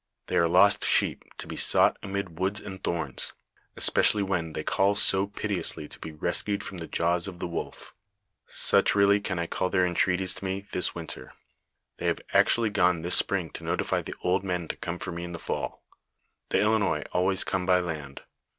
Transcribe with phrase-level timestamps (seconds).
[0.25, 3.33] They are lost ehocp to be sought amid woods and thoras,
[3.77, 7.91] especially when c• call so piteously to be rescued from the jaws of the.» jii.
[8.47, 11.33] Such really can I call their entreaties to me this win ter.
[11.97, 15.23] They have actually gone this spring to notify the old men to come for me
[15.23, 15.83] in the fall."
[16.49, 18.23] The Ilinois always come by land.